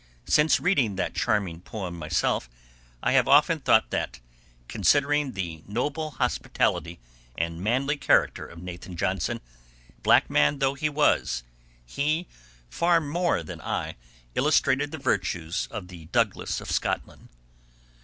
Since 0.25 0.59
reading 0.59 0.95
that 0.95 1.13
charming 1.13 1.61
poem 1.61 1.95
myself, 1.99 2.49
I 3.03 3.11
have 3.11 3.27
often 3.27 3.59
thought 3.59 3.91
that, 3.91 4.19
considering 4.67 5.33
the 5.33 5.61
noble 5.67 6.09
hospitality 6.09 6.99
and 7.37 7.61
manly 7.61 7.97
character 7.97 8.47
of 8.47 8.57
Nathan 8.57 8.97
Johnson—black 8.97 10.27
man 10.27 10.57
though 10.57 10.73
he 10.73 10.89
was—he, 10.89 12.25
far 12.67 12.99
more 12.99 13.43
than 13.43 13.61
I, 13.61 13.95
illustrated 14.33 14.89
the 14.89 14.97
virtues 14.97 15.67
of 15.69 15.87
the 15.89 16.05
Douglas 16.05 16.59
of 16.61 16.71
Scotland. 16.71 17.29